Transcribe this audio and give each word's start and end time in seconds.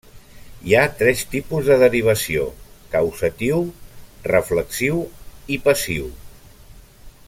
Hi 0.69 0.73
ha 0.77 0.85
tres 1.01 1.19
tipus 1.33 1.67
de 1.67 1.77
derivació: 1.83 2.47
causatiu, 2.95 3.63
reflexiu 4.33 5.01
i 5.59 5.63
passiu. 5.69 6.13